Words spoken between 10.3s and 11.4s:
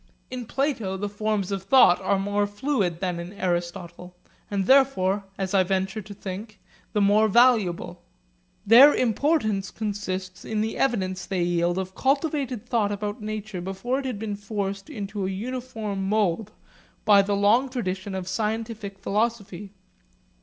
in the evidence